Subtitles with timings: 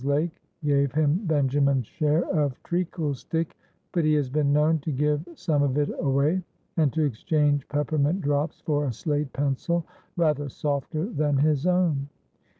[0.03, 3.55] Lake gave him Benjamin's share of treacle stick,
[3.91, 6.41] but he has been known to give some of it away,
[6.75, 9.85] and to exchange peppermint drops for a slate pencil
[10.17, 12.09] rather softer than his own.